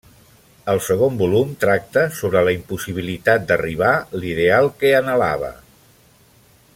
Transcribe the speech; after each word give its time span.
El 0.71 0.79
segon 0.85 1.19
volum, 1.19 1.51
tracta 1.63 2.05
sobre 2.21 2.43
la 2.47 2.55
impossibilitat 2.57 3.47
d'arribar 3.51 3.93
l'ideal 4.23 4.73
que 4.81 4.97
anhelava. 5.03 5.55